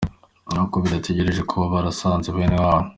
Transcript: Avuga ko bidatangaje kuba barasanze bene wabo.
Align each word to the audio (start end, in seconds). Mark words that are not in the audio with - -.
Avuga 0.47 0.63
ko 0.71 0.77
bidatangaje 0.83 1.41
kuba 1.49 1.65
barasanze 1.73 2.27
bene 2.35 2.57
wabo. 2.63 2.87